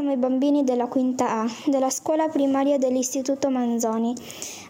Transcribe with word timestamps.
Siamo 0.00 0.14
i 0.14 0.18
bambini 0.18 0.64
della 0.64 0.86
quinta 0.86 1.42
A, 1.42 1.50
della 1.66 1.90
scuola 1.90 2.26
primaria 2.28 2.78
dell'Istituto 2.78 3.50
Manzoni. 3.50 4.14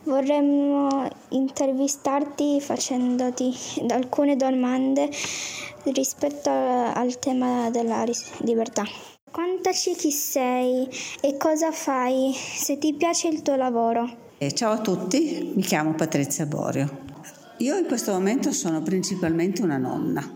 Vorremmo 0.03 1.09
intervistarti 1.29 2.61
facendoti 2.61 3.55
alcune 3.91 4.34
domande 4.34 5.09
rispetto 5.84 6.51
al 6.51 7.20
tema 7.20 7.70
della 7.70 8.05
libertà. 8.39 8.83
Contaci 9.30 9.95
chi 9.95 10.11
sei 10.11 10.89
e 11.20 11.37
cosa 11.37 11.70
fai, 11.70 12.33
se 12.34 12.78
ti 12.78 12.92
piace 12.95 13.28
il 13.28 13.42
tuo 13.42 13.55
lavoro. 13.55 14.11
Ciao 14.53 14.73
a 14.73 14.81
tutti, 14.81 15.53
mi 15.55 15.62
chiamo 15.62 15.95
Patrizia 15.95 16.45
Borio. 16.45 17.03
Io 17.59 17.77
in 17.77 17.87
questo 17.87 18.11
momento 18.11 18.51
sono 18.51 18.83
principalmente 18.83 19.62
una 19.62 19.78
nonna. 19.78 20.28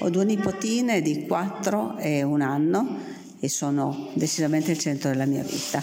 Ho 0.00 0.08
due 0.08 0.24
nipotine 0.24 1.02
di 1.02 1.26
4 1.26 1.98
e 1.98 2.22
un 2.22 2.40
anno 2.40 3.20
e 3.44 3.48
sono 3.48 4.10
decisamente 4.14 4.70
il 4.70 4.78
centro 4.78 5.10
della 5.10 5.26
mia 5.26 5.42
vita. 5.42 5.82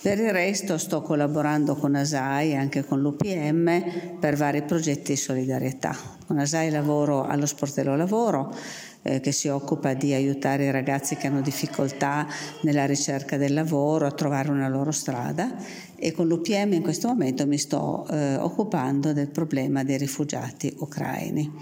Per 0.00 0.18
il 0.18 0.30
resto 0.30 0.78
sto 0.78 1.02
collaborando 1.02 1.76
con 1.76 1.94
ASAI 1.94 2.52
e 2.52 2.56
anche 2.56 2.86
con 2.86 3.02
l'UPM 3.02 4.18
per 4.18 4.34
vari 4.36 4.62
progetti 4.62 5.12
di 5.12 5.16
solidarietà. 5.16 5.94
Con 6.26 6.38
ASAI 6.38 6.70
lavoro 6.70 7.26
allo 7.26 7.44
Sportello 7.44 7.96
Lavoro, 7.96 8.54
eh, 9.02 9.20
che 9.20 9.30
si 9.30 9.48
occupa 9.48 9.92
di 9.92 10.14
aiutare 10.14 10.64
i 10.64 10.70
ragazzi 10.70 11.16
che 11.16 11.26
hanno 11.26 11.42
difficoltà 11.42 12.26
nella 12.62 12.86
ricerca 12.86 13.36
del 13.36 13.52
lavoro 13.52 14.06
a 14.06 14.12
trovare 14.12 14.48
una 14.48 14.68
loro 14.68 14.90
strada 14.90 15.54
e 15.96 16.12
con 16.12 16.26
l'UPM 16.26 16.72
in 16.72 16.82
questo 16.82 17.08
momento 17.08 17.46
mi 17.46 17.58
sto 17.58 18.06
eh, 18.08 18.36
occupando 18.36 19.12
del 19.12 19.28
problema 19.28 19.84
dei 19.84 19.98
rifugiati 19.98 20.74
ucraini. 20.78 21.52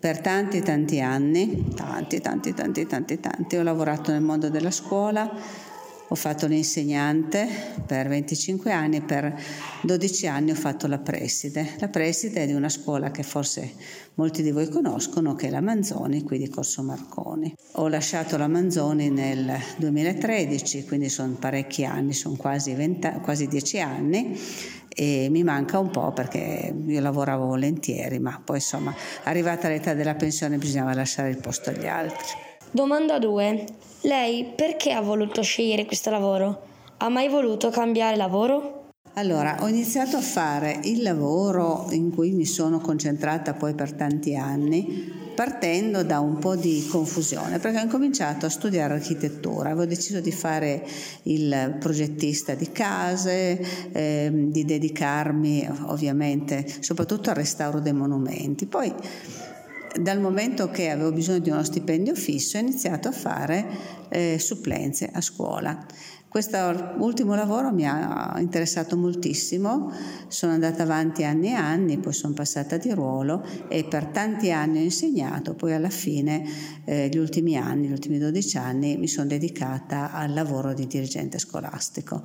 Per 0.00 0.22
tanti 0.22 0.62
tanti 0.62 0.98
anni, 0.98 1.74
tanti 1.74 2.22
tanti 2.22 2.54
tanti 2.54 2.86
tanti 2.86 3.20
tanti, 3.20 3.56
ho 3.56 3.62
lavorato 3.62 4.10
nel 4.12 4.22
mondo 4.22 4.48
della 4.48 4.70
scuola, 4.70 5.30
ho 6.08 6.14
fatto 6.14 6.46
l'insegnante 6.46 7.46
per 7.84 8.08
25 8.08 8.72
anni 8.72 8.96
e 8.96 9.02
per 9.02 9.38
12 9.82 10.26
anni 10.26 10.52
ho 10.52 10.54
fatto 10.54 10.86
la 10.86 10.96
preside. 10.96 11.72
La 11.80 11.88
preside 11.88 12.44
è 12.44 12.46
di 12.46 12.54
una 12.54 12.70
scuola 12.70 13.10
che 13.10 13.22
forse 13.22 13.74
molti 14.14 14.42
di 14.42 14.52
voi 14.52 14.70
conoscono, 14.70 15.34
che 15.34 15.48
è 15.48 15.50
la 15.50 15.60
Manzoni, 15.60 16.22
qui 16.22 16.38
di 16.38 16.48
Corso 16.48 16.82
Marconi. 16.82 17.54
Ho 17.72 17.88
lasciato 17.88 18.38
la 18.38 18.48
Manzoni 18.48 19.10
nel 19.10 19.54
2013, 19.76 20.86
quindi 20.86 21.10
sono 21.10 21.34
parecchi 21.34 21.84
anni, 21.84 22.14
sono 22.14 22.36
quasi, 22.36 22.72
20, 22.72 23.20
quasi 23.22 23.46
10 23.46 23.80
anni 23.80 24.38
e 25.00 25.28
mi 25.30 25.42
manca 25.42 25.78
un 25.78 25.88
po' 25.88 26.12
perché 26.12 26.74
io 26.86 27.00
lavoravo 27.00 27.46
volentieri, 27.46 28.18
ma 28.18 28.38
poi 28.44 28.56
insomma 28.56 28.94
arrivata 29.24 29.66
l'età 29.66 29.94
della 29.94 30.14
pensione 30.14 30.58
bisognava 30.58 30.92
lasciare 30.92 31.30
il 31.30 31.38
posto 31.38 31.70
agli 31.70 31.86
altri. 31.86 32.26
Domanda 32.70 33.18
2. 33.18 33.64
Lei 34.02 34.52
perché 34.54 34.92
ha 34.92 35.00
voluto 35.00 35.40
scegliere 35.40 35.86
questo 35.86 36.10
lavoro? 36.10 36.66
Ha 36.98 37.08
mai 37.08 37.30
voluto 37.30 37.70
cambiare 37.70 38.14
lavoro? 38.14 38.90
Allora, 39.14 39.56
ho 39.62 39.68
iniziato 39.68 40.18
a 40.18 40.20
fare 40.20 40.80
il 40.82 41.00
lavoro 41.00 41.86
in 41.92 42.14
cui 42.14 42.32
mi 42.32 42.44
sono 42.44 42.78
concentrata 42.78 43.54
poi 43.54 43.72
per 43.72 43.94
tanti 43.94 44.36
anni, 44.36 45.19
partendo 45.34 46.02
da 46.02 46.20
un 46.20 46.38
po' 46.38 46.56
di 46.56 46.86
confusione, 46.90 47.58
perché 47.58 47.80
ho 47.80 47.86
cominciato 47.86 48.46
a 48.46 48.50
studiare 48.50 48.94
architettura, 48.94 49.70
avevo 49.70 49.86
deciso 49.86 50.20
di 50.20 50.32
fare 50.32 50.86
il 51.24 51.76
progettista 51.78 52.54
di 52.54 52.70
case, 52.72 53.90
eh, 53.92 54.30
di 54.32 54.64
dedicarmi 54.64 55.68
ovviamente 55.86 56.66
soprattutto 56.80 57.30
al 57.30 57.36
restauro 57.36 57.80
dei 57.80 57.92
monumenti. 57.92 58.66
Poi 58.66 58.92
dal 59.98 60.20
momento 60.20 60.70
che 60.70 60.90
avevo 60.90 61.12
bisogno 61.12 61.40
di 61.40 61.50
uno 61.50 61.64
stipendio 61.64 62.14
fisso 62.14 62.56
ho 62.56 62.60
iniziato 62.60 63.08
a 63.08 63.12
fare 63.12 63.66
eh, 64.08 64.38
supplenze 64.38 65.10
a 65.12 65.20
scuola. 65.20 65.86
Questo 66.30 66.94
ultimo 66.98 67.34
lavoro 67.34 67.72
mi 67.72 67.88
ha 67.88 68.36
interessato 68.38 68.96
moltissimo, 68.96 69.92
sono 70.28 70.52
andata 70.52 70.84
avanti 70.84 71.24
anni 71.24 71.48
e 71.48 71.54
anni, 71.54 71.98
poi 71.98 72.12
sono 72.12 72.34
passata 72.34 72.76
di 72.76 72.92
ruolo 72.92 73.44
e 73.66 73.82
per 73.82 74.06
tanti 74.06 74.52
anni 74.52 74.78
ho 74.78 74.82
insegnato, 74.84 75.54
poi 75.54 75.72
alla 75.72 75.90
fine, 75.90 76.44
eh, 76.84 77.08
gli 77.08 77.16
ultimi 77.16 77.56
anni, 77.56 77.88
gli 77.88 77.90
ultimi 77.90 78.18
12 78.18 78.58
anni, 78.58 78.96
mi 78.96 79.08
sono 79.08 79.26
dedicata 79.26 80.12
al 80.12 80.32
lavoro 80.32 80.72
di 80.72 80.86
dirigente 80.86 81.40
scolastico. 81.40 82.22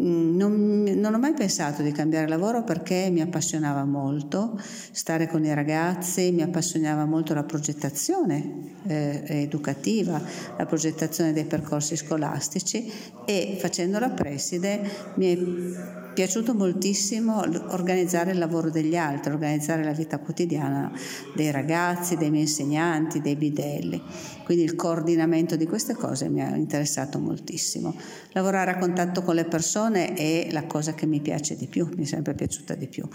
Mm, 0.00 0.36
non, 0.36 0.82
non, 0.82 1.14
ho 1.14 1.18
mai 1.18 1.34
pensato 1.34 1.82
di 1.82 1.92
cambiare 1.92 2.26
lavoro 2.26 2.64
perché 2.64 3.10
mi 3.12 3.20
appassionava 3.20 3.84
molto 3.84 4.60
stare 4.90 5.28
con 5.28 5.44
i 5.44 5.54
ragazzi, 5.54 6.32
mi 6.32 6.42
appassionava 6.42 7.04
molto 7.04 7.32
la 7.32 7.44
progettazione 7.44 8.72
eh, 8.86 9.22
educativa, 9.26 10.20
la 10.56 10.66
progettazione 10.66 11.32
dei 11.32 11.44
percorsi 11.44 11.94
scolastici 11.94 12.90
e 13.24 13.56
facendo 13.60 14.00
la 14.00 14.10
preside 14.10 14.80
mi 15.14 15.32
è 15.32 16.03
piaciuto 16.14 16.54
moltissimo 16.54 17.40
organizzare 17.40 18.30
il 18.30 18.38
lavoro 18.38 18.70
degli 18.70 18.96
altri, 18.96 19.32
organizzare 19.32 19.84
la 19.84 19.92
vita 19.92 20.18
quotidiana 20.18 20.90
dei 21.34 21.50
ragazzi, 21.50 22.16
dei 22.16 22.30
miei 22.30 22.44
insegnanti, 22.44 23.20
dei 23.20 23.36
bidelli. 23.36 24.02
Quindi 24.44 24.64
il 24.64 24.76
coordinamento 24.76 25.56
di 25.56 25.66
queste 25.66 25.94
cose 25.94 26.28
mi 26.28 26.42
ha 26.42 26.54
interessato 26.54 27.18
moltissimo. 27.18 27.94
Lavorare 28.32 28.72
a 28.72 28.78
contatto 28.78 29.22
con 29.22 29.34
le 29.34 29.44
persone 29.44 30.14
è 30.14 30.48
la 30.52 30.64
cosa 30.64 30.94
che 30.94 31.06
mi 31.06 31.20
piace 31.20 31.56
di 31.56 31.66
più, 31.66 31.88
mi 31.96 32.04
è 32.04 32.06
sempre 32.06 32.34
piaciuta 32.34 32.74
di 32.74 32.86
più. 32.86 33.06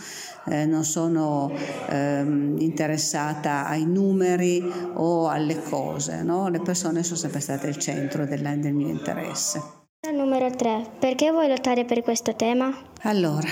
Eh, 0.48 0.66
non 0.66 0.84
sono 0.84 1.52
ehm, 1.90 2.58
interessata 2.60 3.66
ai 3.66 3.86
numeri 3.86 4.62
o 4.96 5.30
alle 5.30 5.62
cose, 5.62 6.22
no? 6.24 6.50
le 6.50 6.60
persone 6.60 7.04
sono 7.04 7.18
sempre 7.18 7.40
state 7.40 7.68
il 7.68 7.78
centro 7.78 8.26
della, 8.26 8.56
del 8.56 8.74
mio 8.74 8.90
interesse. 8.90 9.79
Numero 10.08 10.50
3. 10.50 10.92
Perché 10.98 11.30
vuoi 11.30 11.50
lottare 11.50 11.84
per 11.84 12.02
questo 12.04 12.34
tema? 12.34 12.74
Allora, 13.02 13.50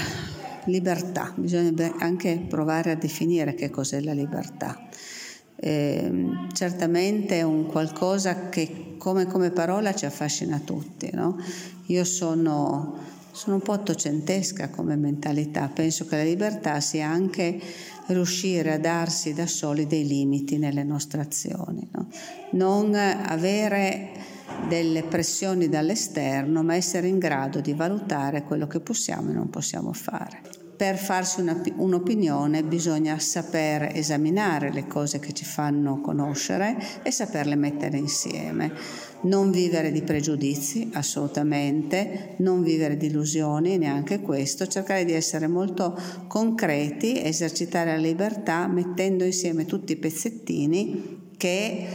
libertà. 0.63 1.33
Bisogna 1.35 1.93
anche 1.99 2.41
provare 2.47 2.91
a 2.91 2.95
definire 2.95 3.53
che 3.53 3.69
cos'è 3.69 3.99
la 3.99 4.13
libertà. 4.13 4.87
Eh, 5.57 6.09
certamente 6.53 7.39
è 7.39 7.41
un 7.41 7.65
qualcosa 7.65 8.47
che 8.47 8.95
come, 8.97 9.25
come, 9.25 9.51
parola 9.51 9.93
ci 9.93 10.05
affascina 10.05 10.57
tutti. 10.59 11.09
No? 11.11 11.35
Io 11.87 12.05
sono, 12.05 12.97
sono 13.33 13.55
un 13.57 13.61
po' 13.61 13.73
ottocentesca 13.73 14.69
come 14.69 14.95
mentalità, 14.95 15.67
penso 15.67 16.05
che 16.05 16.15
la 16.15 16.23
libertà 16.23 16.79
sia 16.79 17.09
anche 17.09 17.59
riuscire 18.05 18.71
a 18.71 18.79
darsi 18.79 19.33
da 19.33 19.47
soli 19.47 19.85
dei 19.85 20.07
limiti 20.07 20.57
nelle 20.57 20.85
nostre 20.85 21.19
azioni, 21.19 21.85
no? 21.91 22.07
non 22.51 22.95
avere 22.95 24.35
delle 24.67 25.03
pressioni 25.03 25.69
dall'esterno, 25.69 26.63
ma 26.63 26.75
essere 26.75 27.07
in 27.07 27.19
grado 27.19 27.61
di 27.61 27.73
valutare 27.73 28.43
quello 28.43 28.67
che 28.67 28.79
possiamo 28.79 29.31
e 29.31 29.33
non 29.33 29.49
possiamo 29.49 29.93
fare. 29.93 30.41
Per 30.77 30.95
farsi 30.95 31.41
una, 31.41 31.59
un'opinione 31.75 32.63
bisogna 32.63 33.17
saper 33.17 33.89
esaminare 33.95 34.71
le 34.71 34.85
cose 34.85 35.17
che 35.17 35.33
ci 35.33 35.43
fanno 35.43 36.01
conoscere 36.01 36.77
e 37.01 37.09
saperle 37.09 37.55
mettere 37.55 37.97
insieme. 37.97 38.71
Non 39.21 39.49
vivere 39.49 39.91
di 39.91 40.03
pregiudizi, 40.03 40.91
assolutamente, 40.93 42.35
non 42.39 42.61
vivere 42.61 42.95
di 42.95 43.07
illusioni, 43.07 43.79
neanche 43.79 44.21
questo, 44.21 44.67
cercare 44.67 45.03
di 45.03 45.13
essere 45.13 45.47
molto 45.47 45.99
concreti, 46.27 47.23
esercitare 47.23 47.93
la 47.93 47.97
libertà 47.97 48.67
mettendo 48.67 49.23
insieme 49.23 49.65
tutti 49.65 49.93
i 49.93 49.97
pezzettini 49.97 51.31
che 51.37 51.87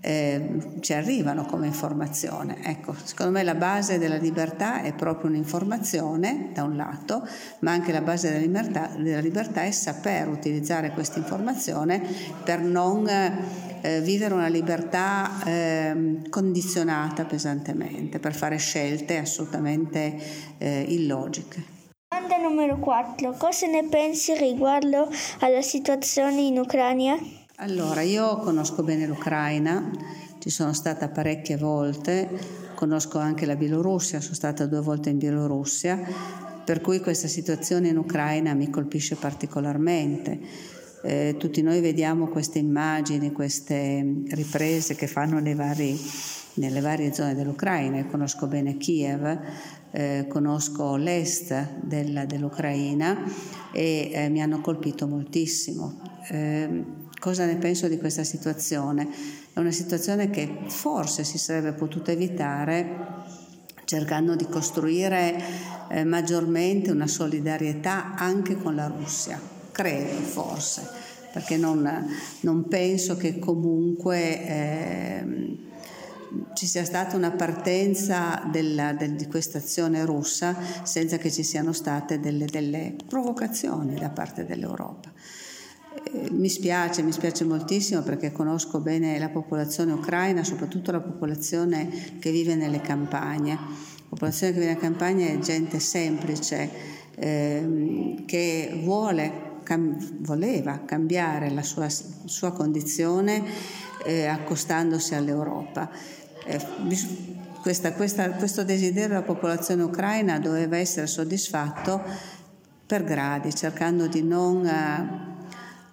eh, 0.00 0.78
ci 0.80 0.92
arrivano 0.92 1.44
come 1.44 1.66
informazione. 1.66 2.58
Ecco, 2.62 2.94
secondo 3.02 3.32
me 3.32 3.42
la 3.42 3.54
base 3.54 3.98
della 3.98 4.16
libertà 4.16 4.82
è 4.82 4.92
proprio 4.94 5.30
un'informazione 5.30 6.50
da 6.52 6.62
un 6.64 6.76
lato, 6.76 7.26
ma 7.60 7.72
anche 7.72 7.92
la 7.92 8.00
base 8.00 8.28
della 8.28 8.40
libertà, 8.40 8.90
della 8.96 9.20
libertà 9.20 9.62
è 9.62 9.70
saper 9.70 10.28
utilizzare 10.28 10.92
questa 10.92 11.18
informazione 11.18 12.00
per 12.44 12.60
non 12.60 13.08
eh, 13.08 14.00
vivere 14.00 14.34
una 14.34 14.48
libertà 14.48 15.42
eh, 15.44 16.20
condizionata 16.28 17.24
pesantemente, 17.24 18.18
per 18.18 18.34
fare 18.34 18.56
scelte 18.56 19.18
assolutamente 19.18 20.16
eh, 20.58 20.84
illogiche. 20.88 21.76
Domanda 22.10 22.36
numero 22.38 22.78
4. 22.78 23.32
Cosa 23.32 23.66
ne 23.66 23.86
pensi 23.88 24.34
riguardo 24.34 25.08
alla 25.40 25.62
situazione 25.62 26.40
in 26.40 26.58
Ucraina? 26.58 27.37
Allora, 27.60 28.02
io 28.02 28.36
conosco 28.36 28.84
bene 28.84 29.04
l'Ucraina, 29.04 29.90
ci 30.38 30.48
sono 30.48 30.72
stata 30.72 31.08
parecchie 31.08 31.56
volte, 31.56 32.28
conosco 32.76 33.18
anche 33.18 33.46
la 33.46 33.56
Bielorussia, 33.56 34.20
sono 34.20 34.34
stata 34.34 34.64
due 34.66 34.80
volte 34.80 35.10
in 35.10 35.18
Bielorussia, 35.18 35.98
per 36.64 36.80
cui 36.80 37.00
questa 37.00 37.26
situazione 37.26 37.88
in 37.88 37.96
Ucraina 37.96 38.54
mi 38.54 38.70
colpisce 38.70 39.16
particolarmente. 39.16 40.38
Eh, 41.02 41.34
tutti 41.36 41.60
noi 41.60 41.80
vediamo 41.80 42.28
queste 42.28 42.60
immagini, 42.60 43.32
queste 43.32 44.06
riprese 44.28 44.94
che 44.94 45.08
fanno 45.08 45.42
vari, 45.56 46.00
nelle 46.54 46.80
varie 46.80 47.12
zone 47.12 47.34
dell'Ucraina. 47.34 47.98
Io 47.98 48.06
conosco 48.06 48.46
bene 48.46 48.76
Kiev, 48.76 49.40
eh, 49.90 50.26
conosco 50.28 50.94
l'est 50.94 51.80
della, 51.82 52.24
dell'Ucraina 52.24 53.20
e 53.72 54.10
eh, 54.12 54.28
mi 54.28 54.40
hanno 54.40 54.60
colpito 54.60 55.08
moltissimo. 55.08 56.00
Cosa 57.18 57.46
ne 57.46 57.56
penso 57.56 57.88
di 57.88 57.98
questa 57.98 58.22
situazione? 58.22 59.08
È 59.52 59.58
una 59.58 59.72
situazione 59.72 60.30
che 60.30 60.60
forse 60.68 61.24
si 61.24 61.36
sarebbe 61.36 61.72
potuta 61.72 62.12
evitare 62.12 63.26
cercando 63.84 64.36
di 64.36 64.46
costruire 64.46 65.42
eh, 65.88 66.04
maggiormente 66.04 66.92
una 66.92 67.06
solidarietà 67.06 68.14
anche 68.14 68.56
con 68.56 68.76
la 68.76 68.86
Russia, 68.86 69.40
credo 69.72 70.20
forse, 70.20 70.86
perché 71.32 71.56
non, 71.56 72.06
non 72.40 72.68
penso 72.68 73.16
che 73.16 73.38
comunque 73.38 74.46
eh, 74.46 75.58
ci 76.54 76.66
sia 76.66 76.84
stata 76.84 77.16
una 77.16 77.30
partenza 77.32 78.46
della, 78.52 78.92
del, 78.92 79.16
di 79.16 79.26
questa 79.26 79.58
azione 79.58 80.04
russa 80.04 80.54
senza 80.82 81.16
che 81.16 81.32
ci 81.32 81.42
siano 81.42 81.72
state 81.72 82.20
delle, 82.20 82.44
delle 82.44 82.94
provocazioni 83.08 83.94
da 83.98 84.10
parte 84.10 84.44
dell'Europa. 84.44 85.10
Eh, 86.12 86.30
mi 86.30 86.48
spiace, 86.48 87.02
mi 87.02 87.12
spiace 87.12 87.44
moltissimo 87.44 88.02
perché 88.02 88.32
conosco 88.32 88.80
bene 88.80 89.18
la 89.18 89.28
popolazione 89.28 89.92
ucraina, 89.92 90.42
soprattutto 90.44 90.90
la 90.90 91.00
popolazione 91.00 92.16
che 92.18 92.30
vive 92.30 92.54
nelle 92.54 92.80
campagne. 92.80 93.52
La 93.52 94.14
popolazione 94.14 94.52
che 94.52 94.58
vive 94.58 94.72
nelle 94.72 94.82
campagne 94.82 95.32
è 95.34 95.38
gente 95.38 95.78
semplice 95.80 96.70
eh, 97.14 98.22
che 98.26 98.80
vuole, 98.82 99.46
voleva 100.20 100.80
cambiare 100.84 101.50
la 101.50 101.62
sua, 101.62 101.88
sua 101.88 102.52
condizione 102.52 103.42
eh, 104.04 104.26
accostandosi 104.26 105.14
all'Europa. 105.14 105.90
Eh, 106.46 106.60
questa, 107.60 107.92
questa, 107.92 108.30
questo 108.30 108.64
desiderio 108.64 109.08
della 109.08 109.22
popolazione 109.22 109.82
ucraina 109.82 110.38
doveva 110.38 110.78
essere 110.78 111.06
soddisfatto 111.06 112.02
per 112.86 113.04
gradi, 113.04 113.54
cercando 113.54 114.06
di 114.06 114.22
non 114.22 115.27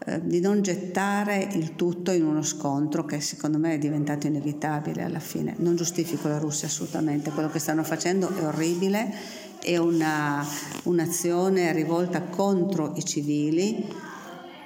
eh, 0.07 0.21
di 0.23 0.39
non 0.39 0.61
gettare 0.61 1.47
il 1.53 1.75
tutto 1.75 2.11
in 2.11 2.23
uno 2.23 2.43
scontro 2.43 3.05
che 3.05 3.19
secondo 3.21 3.57
me 3.57 3.73
è 3.73 3.77
diventato 3.79 4.27
inevitabile 4.27 5.01
alla 5.01 5.19
fine. 5.19 5.55
Non 5.57 5.75
giustifico 5.75 6.27
la 6.27 6.37
Russia 6.37 6.67
assolutamente, 6.67 7.31
quello 7.31 7.49
che 7.49 7.57
stanno 7.57 7.83
facendo 7.83 8.29
è 8.35 8.43
orribile, 8.45 9.11
è 9.59 9.77
una, 9.77 10.45
un'azione 10.83 11.71
rivolta 11.73 12.21
contro 12.21 12.93
i 12.95 13.03
civili, 13.03 13.91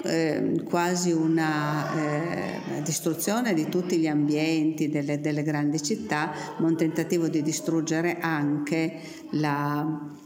eh, 0.04 0.62
quasi 0.68 1.12
una 1.14 1.94
eh, 1.96 2.82
distruzione 2.84 3.54
di 3.54 3.70
tutti 3.70 3.98
gli 3.98 4.08
ambienti 4.08 4.90
delle, 4.90 5.22
delle 5.22 5.44
grandi 5.44 5.82
città, 5.82 6.32
ma 6.58 6.68
un 6.68 6.76
tentativo 6.76 7.30
di 7.30 7.42
distruggere 7.42 8.18
anche 8.20 9.00
la, 9.32 10.18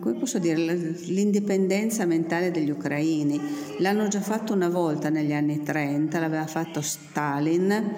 come 0.00 0.18
posso 0.18 0.38
dire, 0.38 0.56
l'indipendenza 0.56 2.04
mentale 2.04 2.50
degli 2.50 2.70
ucraini. 2.70 3.40
L'hanno 3.78 4.08
già 4.08 4.20
fatto 4.20 4.52
una 4.52 4.68
volta 4.68 5.08
negli 5.08 5.32
anni 5.32 5.62
30, 5.62 6.18
l'aveva 6.18 6.46
fatto 6.46 6.80
Stalin 6.80 7.94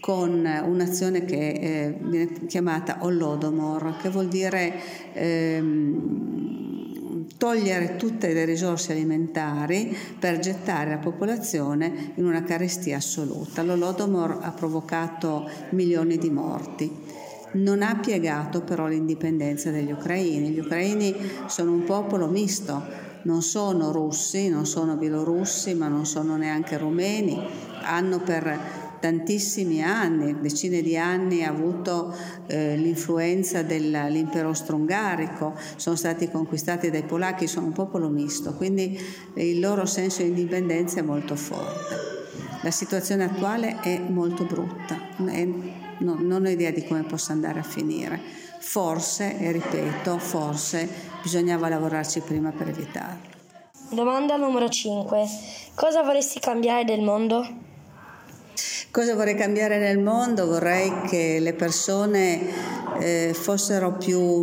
con 0.00 0.46
un'azione 0.64 1.24
che 1.24 1.48
eh, 1.50 1.98
viene 2.00 2.46
chiamata 2.46 2.98
Holodomor, 3.00 3.96
che 4.00 4.08
vuol 4.08 4.28
dire 4.28 4.74
ehm, 5.12 6.36
togliere 7.36 7.96
tutte 7.96 8.32
le 8.32 8.44
risorse 8.44 8.92
alimentari 8.92 9.96
per 10.18 10.38
gettare 10.38 10.90
la 10.90 10.98
popolazione 10.98 12.12
in 12.14 12.24
una 12.24 12.44
carestia 12.44 12.98
assoluta. 12.98 13.62
L'Holodomor 13.62 14.38
ha 14.42 14.52
provocato 14.52 15.50
milioni 15.70 16.18
di 16.18 16.30
morti 16.30 17.24
non 17.52 17.82
ha 17.82 17.96
piegato 17.96 18.62
però 18.62 18.86
l'indipendenza 18.86 19.70
degli 19.70 19.90
ucraini. 19.90 20.50
Gli 20.50 20.58
ucraini 20.58 21.14
sono 21.46 21.72
un 21.72 21.84
popolo 21.84 22.26
misto, 22.28 22.82
non 23.22 23.42
sono 23.42 23.90
russi, 23.92 24.48
non 24.48 24.66
sono 24.66 24.96
bielorussi, 24.96 25.74
ma 25.74 25.88
non 25.88 26.06
sono 26.06 26.36
neanche 26.36 26.78
rumeni, 26.78 27.40
hanno 27.82 28.20
per 28.20 28.84
tantissimi 29.00 29.82
anni, 29.82 30.40
decine 30.40 30.80
di 30.80 30.96
anni, 30.96 31.44
avuto 31.44 32.14
eh, 32.46 32.76
l'influenza 32.76 33.62
dell'impero 33.62 34.48
austro-ungarico, 34.48 35.54
sono 35.76 35.96
stati 35.96 36.30
conquistati 36.30 36.90
dai 36.90 37.04
polacchi, 37.04 37.46
sono 37.46 37.66
un 37.66 37.72
popolo 37.72 38.08
misto, 38.08 38.54
quindi 38.54 38.98
il 39.34 39.60
loro 39.60 39.86
senso 39.86 40.22
di 40.22 40.28
indipendenza 40.28 41.00
è 41.00 41.02
molto 41.02 41.36
forte. 41.36 42.14
La 42.62 42.70
situazione 42.70 43.24
attuale 43.24 43.80
è 43.80 44.00
molto 44.08 44.44
brutta, 44.44 44.98
è 45.26 45.46
no, 45.98 46.16
non 46.18 46.44
ho 46.44 46.48
idea 46.48 46.70
di 46.70 46.84
come 46.84 47.02
possa 47.02 47.32
andare 47.32 47.60
a 47.60 47.62
finire. 47.62 48.20
Forse, 48.58 49.38
e 49.38 49.52
ripeto, 49.52 50.18
forse 50.18 50.88
bisognava 51.22 51.68
lavorarci 51.68 52.20
prima 52.20 52.50
per 52.50 52.68
evitarlo. 52.68 53.34
Domanda 53.90 54.36
numero 54.36 54.68
5. 54.68 55.24
Cosa 55.74 56.02
vorresti 56.02 56.40
cambiare 56.40 56.84
del 56.84 57.02
mondo? 57.02 57.64
Cosa 58.90 59.14
vorrei 59.14 59.34
cambiare 59.34 59.78
nel 59.78 59.98
mondo? 59.98 60.46
Vorrei 60.46 61.02
che 61.02 61.38
le 61.38 61.52
persone 61.52 62.40
eh, 62.98 63.34
fossero 63.34 63.92
più, 63.92 64.42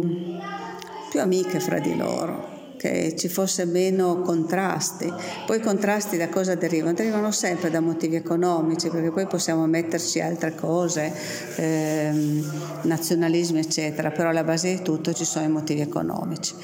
più 1.10 1.20
amiche 1.20 1.60
fra 1.60 1.80
di 1.80 1.98
loro, 1.98 2.53
che 2.83 3.15
ci 3.15 3.30
fosse 3.30 3.63
meno 3.63 4.19
contrasti. 4.19 5.09
Poi 5.45 5.59
i 5.59 5.62
contrasti 5.62 6.18
da 6.18 6.27
cosa 6.27 6.56
derivano? 6.56 6.91
Derivano 6.91 7.31
sempre 7.31 7.69
da 7.69 7.80
motivi 7.80 8.18
economici, 8.18 8.89
perché 8.89 9.09
poi 9.09 9.25
possiamo 9.25 9.65
metterci 9.68 10.19
altre 10.19 10.53
cose, 10.53 11.13
ehm, 11.56 12.81
nazionalismi 12.81 13.59
eccetera, 13.59 14.12
però 14.12 14.27
alla 14.27 14.44
base 14.44 14.75
di 14.75 14.81
tutto 14.81 15.13
ci 15.13 15.24
sono 15.24 15.45
i 15.45 15.50
motivi 15.50 15.80
economici. 15.80 16.56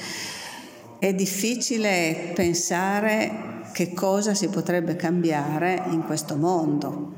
È 0.98 1.14
difficile 1.14 2.32
pensare 2.34 3.62
che 3.72 3.94
cosa 3.94 4.34
si 4.34 4.48
potrebbe 4.48 4.96
cambiare 4.96 5.84
in 5.88 6.04
questo 6.04 6.36
mondo. 6.36 7.14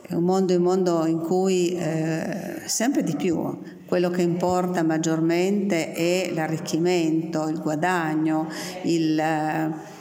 È 0.00 0.14
un 0.14 0.24
mondo, 0.24 0.56
un 0.56 0.62
mondo 0.62 1.04
in 1.04 1.20
cui 1.20 1.74
eh, 1.74 2.62
sempre 2.64 3.02
di 3.02 3.16
più 3.16 3.36
quello 3.86 4.10
che 4.10 4.22
importa 4.22 4.82
maggiormente 4.82 5.92
è 5.92 6.30
l'arricchimento, 6.32 7.48
il 7.48 7.60
guadagno, 7.60 8.48
il, 8.82 9.18
eh, 9.18 9.93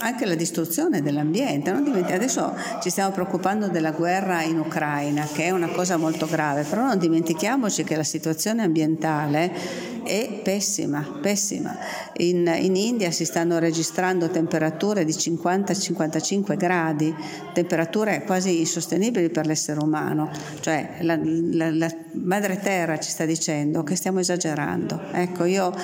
anche 0.00 0.26
la 0.26 0.34
distruzione 0.34 1.02
dell'ambiente. 1.02 1.70
Adesso 1.70 2.54
ci 2.82 2.90
stiamo 2.90 3.10
preoccupando 3.12 3.68
della 3.68 3.92
guerra 3.92 4.42
in 4.42 4.58
Ucraina, 4.58 5.26
che 5.32 5.44
è 5.44 5.50
una 5.50 5.68
cosa 5.68 5.96
molto 5.96 6.26
grave, 6.26 6.62
però 6.62 6.84
non 6.86 6.98
dimentichiamoci 6.98 7.84
che 7.84 7.96
la 7.96 8.04
situazione 8.04 8.62
ambientale 8.62 9.94
è 10.06 10.40
pessima, 10.42 11.18
pessima. 11.20 11.76
In, 12.18 12.50
in 12.60 12.76
India 12.76 13.10
si 13.10 13.24
stanno 13.24 13.58
registrando 13.58 14.30
temperature 14.30 15.04
di 15.04 15.12
50-55 15.12 16.56
gradi, 16.56 17.14
temperature 17.52 18.22
quasi 18.24 18.60
insostenibili 18.60 19.28
per 19.30 19.46
l'essere 19.46 19.80
umano. 19.80 20.30
Cioè 20.60 20.98
la, 21.00 21.18
la, 21.22 21.70
la 21.70 21.94
madre 22.12 22.58
terra 22.60 22.98
ci 22.98 23.10
sta 23.10 23.24
dicendo 23.24 23.82
che 23.82 23.96
stiamo 23.96 24.20
esagerando. 24.20 25.00
Ecco, 25.12 25.44
io 25.44 25.74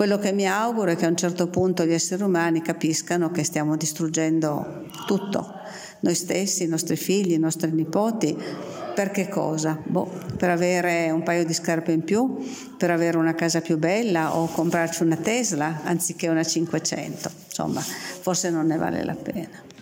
quello 0.00 0.18
che 0.18 0.32
mi 0.32 0.48
auguro 0.48 0.92
è 0.92 0.96
che 0.96 1.04
a 1.04 1.10
un 1.10 1.16
certo 1.16 1.48
punto 1.48 1.84
gli 1.84 1.92
esseri 1.92 2.22
umani 2.22 2.62
capiscano 2.62 3.30
che 3.30 3.44
stiamo 3.44 3.76
distruggendo 3.76 4.86
tutto, 5.04 5.52
noi 6.00 6.14
stessi, 6.14 6.62
i 6.62 6.68
nostri 6.68 6.96
figli, 6.96 7.32
i 7.32 7.38
nostri 7.38 7.70
nipoti. 7.70 8.34
Per 8.94 9.10
che 9.10 9.28
cosa? 9.28 9.78
Boh, 9.84 10.10
per 10.38 10.48
avere 10.48 11.10
un 11.10 11.22
paio 11.22 11.44
di 11.44 11.52
scarpe 11.52 11.92
in 11.92 12.02
più, 12.02 12.38
per 12.78 12.90
avere 12.90 13.18
una 13.18 13.34
casa 13.34 13.60
più 13.60 13.76
bella 13.76 14.34
o 14.38 14.46
comprarci 14.46 15.02
una 15.02 15.16
Tesla 15.16 15.82
anziché 15.84 16.28
una 16.28 16.44
500. 16.44 17.30
Insomma, 17.48 17.82
forse 17.82 18.48
non 18.48 18.68
ne 18.68 18.78
vale 18.78 19.04
la 19.04 19.16
pena. 19.16 19.79